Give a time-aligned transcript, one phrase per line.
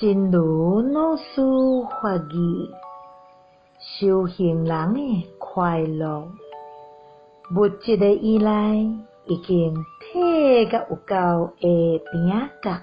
[0.00, 1.42] 真如老师
[2.00, 2.70] 法语，
[3.80, 6.22] 修行人的快乐，
[7.56, 8.76] 物质的依赖
[9.26, 9.74] 已经
[10.12, 12.80] 退到有够的边角，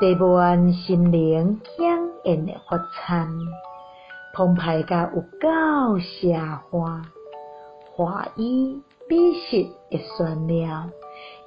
[0.00, 3.28] 地缘心灵强硬的发颤，
[4.34, 6.32] 澎湃甲有够社
[6.68, 6.80] 会，
[7.94, 10.88] 华衣美食的炫耀，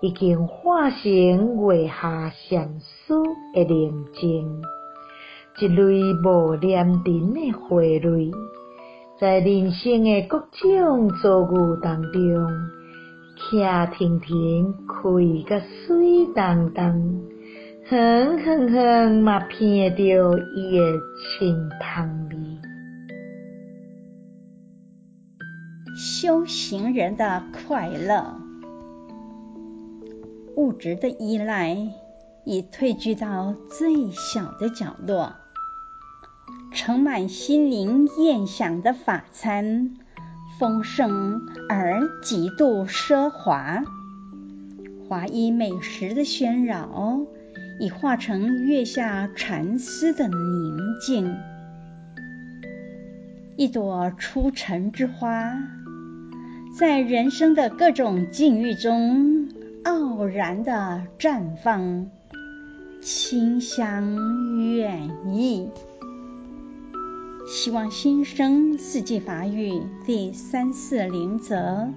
[0.02, 3.14] 已经化成月下禅师
[3.54, 4.62] 的宁静，
[5.60, 8.32] 一泪无念停的花蕊，
[9.20, 12.22] 在人生的各种遭遇当中，
[13.52, 16.94] 徛停停，开甲水当当，
[17.90, 21.00] 远远远嘛闻得到伊的
[21.40, 22.36] 清香味。
[25.98, 28.45] 修行人的快乐。
[30.56, 31.78] 物质的依赖
[32.46, 35.36] 已退居到最小的角落，
[36.72, 39.92] 盛满心灵宴享的法餐，
[40.58, 43.84] 丰盛而极度奢华。
[45.08, 47.20] 华衣美食的喧扰，
[47.80, 51.36] 已化成月下禅思的宁静。
[53.58, 55.58] 一朵初尘之花，
[56.78, 59.50] 在人生的各种境遇中，
[59.86, 62.10] 傲然的绽放，
[63.04, 65.70] 清香远溢。
[67.48, 71.88] 希望新生四季法语第三四零则。